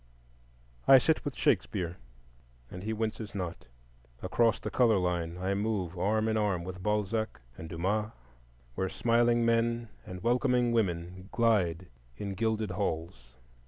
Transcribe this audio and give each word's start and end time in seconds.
I 0.87 0.97
sit 0.97 1.23
with 1.23 1.35
Shakespeare 1.37 1.97
and 2.71 2.81
he 2.81 2.91
winces 2.91 3.35
not. 3.35 3.67
Across 4.23 4.61
the 4.61 4.71
color 4.71 4.97
line 4.97 5.37
I 5.37 5.53
move 5.53 5.95
arm 5.95 6.27
in 6.27 6.37
arm 6.37 6.63
with 6.63 6.81
Balzac 6.81 7.39
and 7.55 7.69
Dumas, 7.69 8.09
where 8.73 8.89
smiling 8.89 9.45
men 9.45 9.89
and 10.03 10.23
welcoming 10.23 10.71
women 10.71 11.29
glide 11.31 11.85
in 12.17 12.33
gilded 12.33 12.71
halls. 12.71 13.35